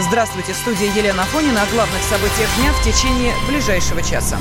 [0.00, 4.38] Здравствуйте, студия Елена Фонина о главных событиях дня в течение ближайшего часа.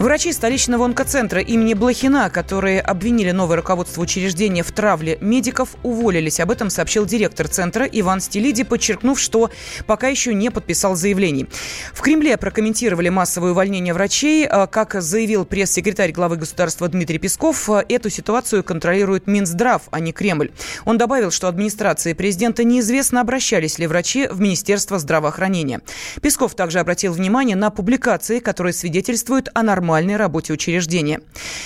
[0.00, 6.40] Врачи столичного онкоцентра имени Блохина, которые обвинили новое руководство учреждения в травле медиков, уволились.
[6.40, 9.50] Об этом сообщил директор центра Иван Стилиди, подчеркнув, что
[9.86, 11.50] пока еще не подписал заявлений.
[11.92, 14.46] В Кремле прокомментировали массовое увольнение врачей.
[14.46, 20.14] А, как заявил пресс-секретарь главы государства Дмитрий Песков, а, эту ситуацию контролирует Минздрав, а не
[20.14, 20.50] Кремль.
[20.86, 25.82] Он добавил, что администрации президента неизвестно, обращались ли врачи в Министерство здравоохранения.
[26.22, 31.20] Песков также обратил внимание на публикации, которые свидетельствуют о нормальности нормальной работе учреждения.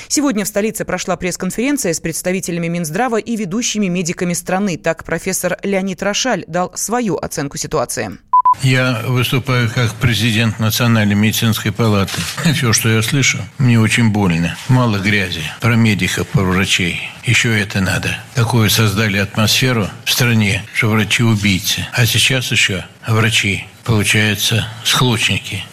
[0.09, 4.79] Сегодня в столице прошла пресс-конференция с представителями Минздрава и ведущими медиками страны.
[4.79, 8.19] Так профессор Леонид Рошаль дал свою оценку ситуации.
[8.63, 12.19] Я выступаю как президент Национальной медицинской палаты.
[12.55, 14.57] Все, что я слышу, мне очень больно.
[14.69, 15.43] Мало грязи.
[15.61, 17.03] Про медиков, про врачей.
[17.25, 18.17] Еще это надо.
[18.35, 21.87] Такую создали атмосферу в стране, что врачи убийцы.
[21.93, 25.65] А сейчас еще врачи, получается, схлочники.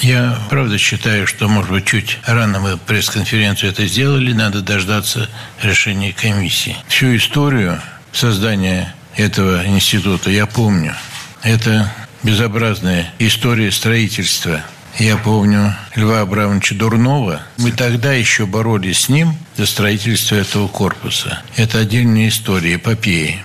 [0.00, 5.28] Я правда считаю, что, может быть, чуть рано мы пресс-конференцию это сделали, надо дождаться
[5.62, 6.76] решения комиссии.
[6.88, 7.80] Всю историю
[8.12, 10.94] создания этого института я помню.
[11.42, 11.92] Это
[12.22, 14.62] безобразная история строительства.
[14.98, 17.42] Я помню Льва Абрамовича Дурнова.
[17.58, 21.42] Мы тогда еще боролись с ним за строительство этого корпуса.
[21.56, 23.42] Это отдельная история, эпопея.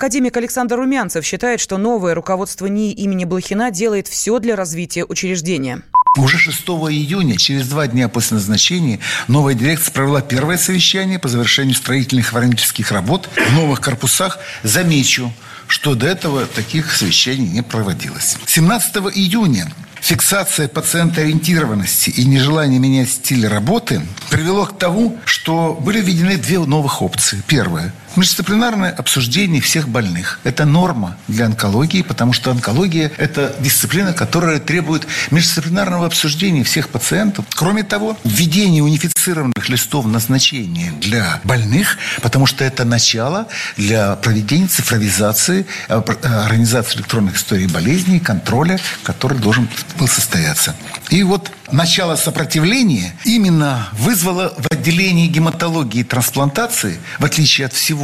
[0.00, 5.82] Академик Александр Румянцев считает, что новое руководство НИИ имени Блохина делает все для развития учреждения.
[6.16, 11.74] Уже 6 июня, через два дня после назначения, новая дирекция провела первое совещание по завершению
[11.74, 14.38] строительных хронических работ в новых корпусах.
[14.62, 15.30] Замечу,
[15.66, 18.38] что до этого таких совещаний не проводилось.
[18.46, 19.70] 17 июня
[20.00, 27.02] фиксация пациентоориентированности и нежелание менять стиль работы привело к тому, что были введены две новых
[27.02, 27.42] опции.
[27.46, 30.40] Первое Междисциплинарное обсуждение всех больных.
[30.42, 37.44] Это норма для онкологии, потому что онкология– это дисциплина, которая требует междисциплинарного обсуждения всех пациентов.
[37.54, 43.46] Кроме того, введение унифицированных листов назначения для больных, потому что это начало
[43.76, 49.68] для проведения цифровизации, э, э, организации электронных историй болезней, контроля, который должен
[49.98, 50.74] был состояться.
[51.10, 57.99] И вот начало сопротивления именно вызвало в отделении гематологии и трансплантации, в отличие от всего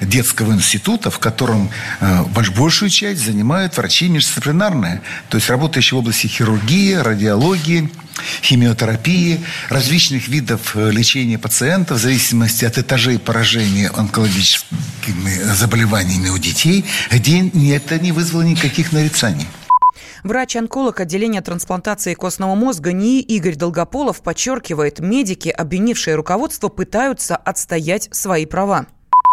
[0.00, 2.24] детского института, в котором э,
[2.56, 7.90] большую часть занимают врачи междисциплинарные, то есть работающие в области хирургии, радиологии,
[8.42, 16.84] химиотерапии, различных видов э, лечения пациентов в зависимости от этажей поражения онкологическими заболеваниями у детей,
[17.10, 19.46] где это не вызвало никаких нарицаний.
[20.24, 28.46] Врач-онколог отделения трансплантации костного мозга НИИ Игорь Долгополов подчеркивает, медики, обвинившие руководство, пытаются отстоять свои
[28.46, 28.86] права.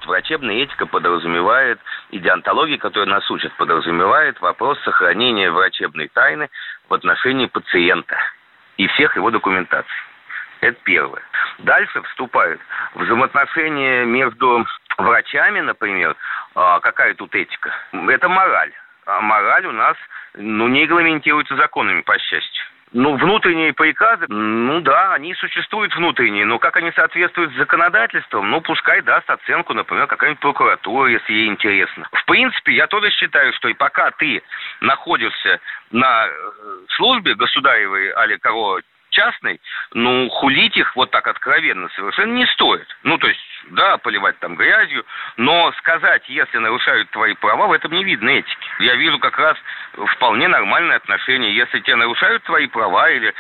[0.06, 1.80] Врачебная этика подразумевает,
[2.12, 6.50] и диантология, которая нас учат, подразумевает вопрос сохранения врачебной тайны
[6.88, 8.18] в отношении пациента
[8.78, 9.96] и всех его документаций.
[10.62, 11.24] Это первое.
[11.60, 12.62] Дальше вступают
[12.94, 14.66] взаимоотношения между
[14.98, 16.16] врачами, например,
[16.54, 17.74] а, какая тут этика?
[17.92, 18.72] Это мораль.
[19.06, 19.98] А мораль у нас
[20.36, 22.64] ну, не регламентируется законами, по счастью.
[22.94, 29.02] Ну, внутренние приказы, ну да, они существуют внутренние, но как они соответствуют законодательствам, ну, пускай
[29.02, 32.08] даст оценку, например, какая-нибудь прокуратура, если ей интересно.
[32.12, 34.42] В принципе, я тоже считаю, что и пока ты
[34.82, 35.60] находишься
[35.92, 36.32] на э,
[36.96, 38.80] службе государевой, али кого
[39.16, 39.60] частный,
[39.94, 42.88] ну, хулить их вот так откровенно совершенно не стоит.
[43.04, 43.40] Ну, то есть,
[43.72, 45.06] да, поливать там грязью,
[45.38, 48.68] но сказать, если нарушают твои права, в этом не видно этики.
[48.80, 49.58] Я вижу как раз
[50.16, 51.56] вполне нормальное отношение.
[51.56, 53.34] Если тебе нарушают твои права или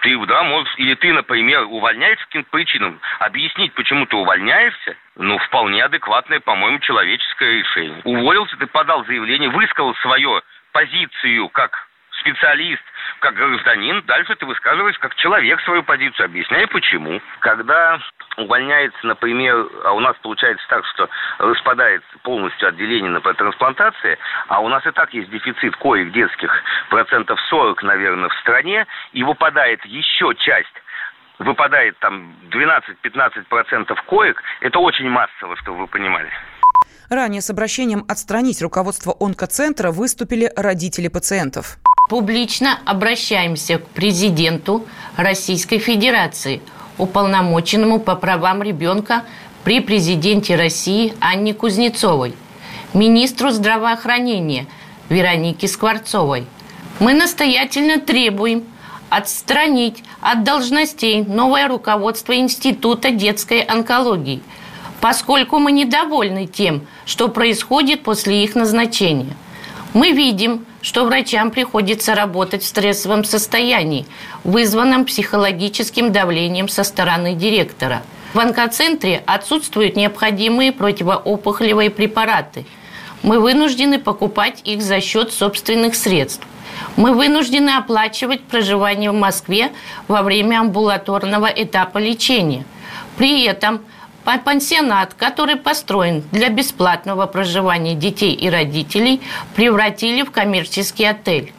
[0.00, 5.84] ты, да, можешь, или ты, например, увольняешься каким-то причинам, объяснить, почему ты увольняешься, ну, вполне
[5.84, 8.00] адекватное, по-моему, человеческое решение.
[8.04, 10.40] Уволился, ты подал заявление, высказал свою
[10.72, 11.88] позицию как
[12.22, 12.82] специалист,
[13.20, 17.20] как гражданин, дальше ты высказываешь как человек свою позицию, объясняй почему.
[17.40, 18.00] Когда
[18.36, 24.68] увольняется, например, а у нас получается так, что распадается полностью отделение на трансплантации, а у
[24.68, 26.50] нас и так есть дефицит коек детских
[26.88, 30.74] процентов 40, наверное, в стране, и выпадает еще часть
[31.38, 36.30] выпадает там 12-15% коек, это очень массово, чтобы вы понимали.
[37.10, 41.78] Ранее с обращением отстранить руководство онкоцентра выступили родители пациентов
[42.12, 44.84] публично обращаемся к президенту
[45.16, 46.60] Российской Федерации,
[46.98, 49.24] уполномоченному по правам ребенка
[49.64, 52.34] при президенте России Анне Кузнецовой,
[52.92, 54.66] министру здравоохранения
[55.08, 56.44] Веронике Скворцовой.
[57.00, 58.64] Мы настоятельно требуем
[59.08, 64.42] отстранить от должностей новое руководство Института детской онкологии.
[65.00, 69.34] поскольку мы недовольны тем, что происходит после их назначения.
[69.94, 74.06] Мы видим, что врачам приходится работать в стрессовом состоянии,
[74.44, 78.02] вызванном психологическим давлением со стороны директора.
[78.34, 82.66] В онкоцентре отсутствуют необходимые противоопухолевые препараты.
[83.22, 86.46] Мы вынуждены покупать их за счет собственных средств.
[86.96, 89.70] Мы вынуждены оплачивать проживание в Москве
[90.08, 92.64] во время амбулаторного этапа лечения.
[93.16, 93.82] При этом
[94.24, 99.20] пансионат, который построен для бесплатного проживания детей и родителей,
[99.54, 101.52] превратили в коммерческий отель.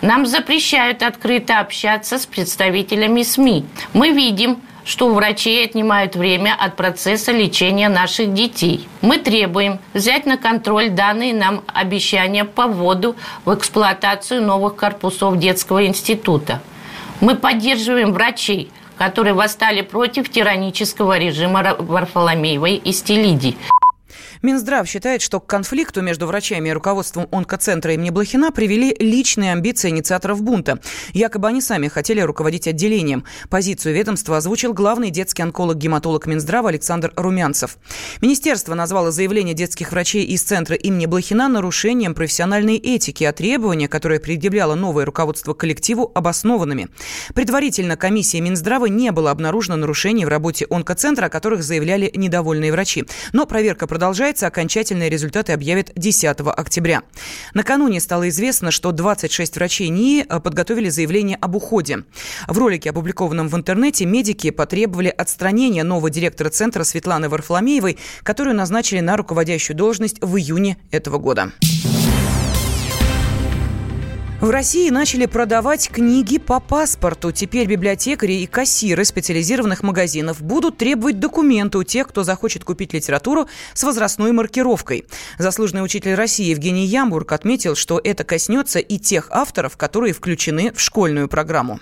[0.00, 3.64] Нам запрещают открыто общаться с представителями СМИ.
[3.94, 8.88] Мы видим, что у врачей отнимают время от процесса лечения наших детей.
[9.02, 13.14] Мы требуем взять на контроль данные нам обещания по вводу
[13.44, 16.62] в эксплуатацию новых корпусов детского института.
[17.20, 23.56] Мы поддерживаем врачей, которые восстали против тиранического режима Варфоломеевой и Стелиди.
[24.42, 29.90] Минздрав считает, что к конфликту между врачами и руководством онкоцентра имени Блохина привели личные амбиции
[29.90, 30.78] инициаторов бунта.
[31.12, 33.24] Якобы они сами хотели руководить отделением.
[33.50, 37.78] Позицию ведомства озвучил главный детский онколог-гематолог Минздрава Александр Румянцев.
[38.20, 44.20] Министерство назвало заявление детских врачей из центра имени Блохина нарушением профессиональной этики, а требования, которые
[44.20, 46.88] предъявляло новое руководство коллективу, обоснованными.
[47.34, 53.04] Предварительно комиссии Минздрава не было обнаружено нарушений в работе онкоцентра, о которых заявляли недовольные врачи.
[53.32, 54.46] Но проверка продолжается продолжается.
[54.46, 57.02] Окончательные результаты объявят 10 октября.
[57.54, 62.04] Накануне стало известно, что 26 врачей НИИ э, подготовили заявление об уходе.
[62.46, 69.00] В ролике, опубликованном в интернете, медики потребовали отстранения нового директора центра Светланы Варфоломеевой, которую назначили
[69.00, 71.52] на руководящую должность в июне этого года.
[74.40, 77.32] В России начали продавать книги по паспорту.
[77.32, 83.48] Теперь библиотекари и кассиры специализированных магазинов будут требовать документы у тех, кто захочет купить литературу
[83.74, 85.06] с возрастной маркировкой.
[85.38, 90.80] Заслуженный учитель России Евгений Ямбург отметил, что это коснется и тех авторов, которые включены в
[90.80, 91.80] школьную программу.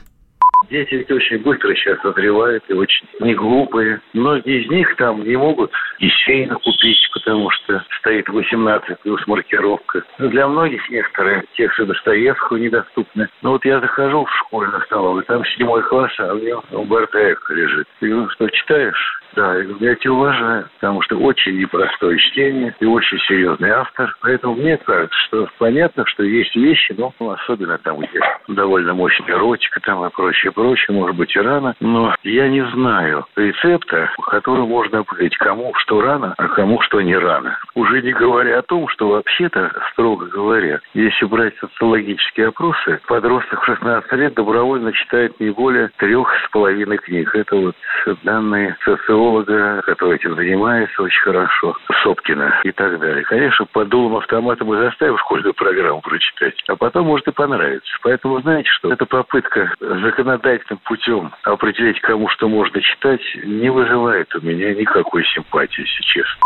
[0.70, 4.00] Дети ведь очень быстро сейчас созревают и очень не глупые.
[4.12, 10.02] Многие из них там не могут и сейна купить, потому что стоит 18 плюс маркировка.
[10.18, 13.28] Для многих некоторые тексты Достоевского недоступны.
[13.42, 17.54] Но вот я захожу в школьную столовую, там седьмой класс, а в нем Умберто Эко
[17.54, 17.86] лежит.
[18.00, 19.22] Ты говорю, что читаешь?
[19.34, 24.16] Да, я тебя уважаю, потому что очень непростое чтение и очень серьезный автор.
[24.20, 29.36] Поэтому мне кажется, что понятно, что есть вещи, но ну, особенно там, где довольно мощная
[29.36, 31.74] эротика там и прочее, прочее, может быть и рано.
[31.80, 37.16] Но я не знаю рецепта, который можно определить, кому что рано, а кому что не
[37.16, 37.58] рано.
[37.74, 43.66] Уже не говоря о том, что вообще-то, строго говоря, если брать социологические опросы, подросток в
[43.66, 47.34] 16 лет добровольно читает не более трех с половиной книг.
[47.34, 47.76] Это вот
[48.22, 53.24] данные социологии психолога, который этим занимается очень хорошо, Сопкина и так далее.
[53.24, 57.90] Конечно, под дулом автомата мы заставим школьную программу прочитать, а потом может и понравится.
[58.02, 64.40] Поэтому, знаете что, эта попытка законодательным путем определить, кому что можно читать, не вызывает у
[64.40, 66.40] меня никакой симпатии, если честно.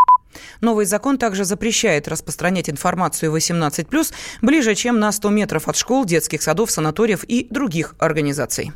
[0.61, 6.41] Новый закон также запрещает распространять информацию 18+, ближе, чем на 100 метров от школ, детских
[6.43, 8.71] садов, санаториев и других организаций.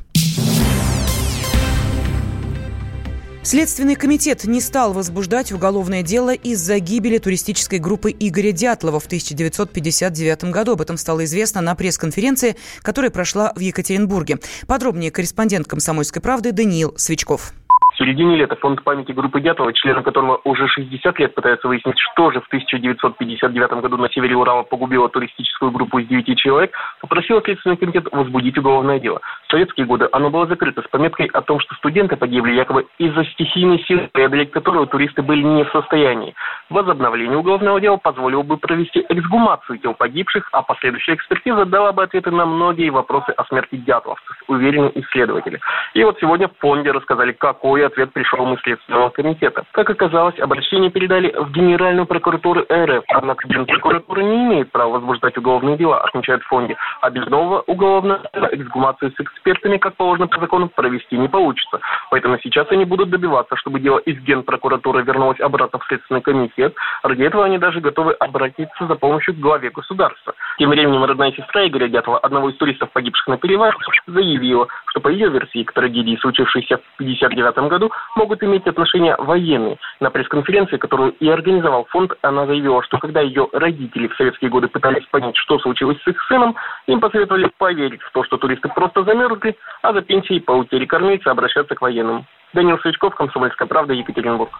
[3.44, 10.44] Следственный комитет не стал возбуждать уголовное дело из-за гибели туристической группы Игоря Дятлова в 1959
[10.44, 10.72] году.
[10.72, 14.38] Об этом стало известно на пресс-конференции, которая прошла в Екатеринбурге.
[14.66, 17.52] Подробнее корреспондент «Комсомольской правды» Даниил Свечков.
[17.94, 22.32] В середине лета фонд памяти группы Дятлова, члены которого уже 60 лет пытаются выяснить, что
[22.32, 27.76] же в 1959 году на севере Урала погубило туристическую группу из 9 человек, попросил Следственный
[27.76, 29.20] комитет возбудить уголовное дело.
[29.46, 33.24] В советские годы оно было закрыто с пометкой о том, что студенты погибли якобы из-за
[33.24, 36.34] стихийной силы, преодолеть которую туристы были не в состоянии.
[36.70, 42.30] Возобновление уголовного дела позволило бы провести эксгумацию тел погибших, а последующая экспертиза дала бы ответы
[42.30, 45.60] на многие вопросы о смерти дятловцев, уверены исследователи.
[45.94, 49.64] И вот сегодня в фонде рассказали, какой ответ пришел мы Следственного комитета.
[49.72, 55.76] Как оказалось, обращение передали в Генеральную прокуратуру РФ, однако Генпрокуратура не имеет права возбуждать уголовные
[55.76, 56.76] дела, отмечают в фонде.
[57.00, 58.20] А без нового уголовного
[58.52, 61.80] эксгумацию с экспертами, как положено по закону, провести не получится.
[62.10, 66.74] Поэтому сейчас они будут добиваться, чтобы дело из Генпрокуратуры вернулось обратно в Следственный комитет.
[67.02, 70.34] Ради этого они даже готовы обратиться за помощью к главе государства.
[70.58, 75.08] Тем временем родная сестра Игоря Дятла, одного из туристов, погибших на перевале, заявила, что по
[75.08, 79.78] ее версии к трагедии, случившейся в 1959 году, могут иметь отношение военные.
[80.00, 84.68] На пресс-конференции, которую и организовал фонд, она заявила, что когда ее родители в советские годы
[84.68, 89.02] пытались понять, что случилось с их сыном, им посоветовали поверить в то, что туристы просто
[89.02, 89.33] замерзли,
[89.82, 92.26] а за пенсией по утере кормильца обращаться к военным.
[92.52, 94.50] Данил Свечков, Комсомольская правда, Екатеринбург.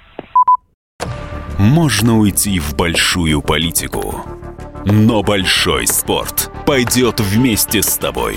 [1.59, 4.25] можно уйти в большую политику.
[4.85, 8.37] Но большой спорт пойдет вместе с тобой.